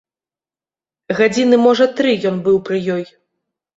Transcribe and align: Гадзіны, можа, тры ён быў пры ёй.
Гадзіны, 1.19 1.55
можа, 1.67 1.85
тры 1.99 2.17
ён 2.31 2.43
быў 2.49 2.57
пры 2.71 2.77
ёй. 2.99 3.03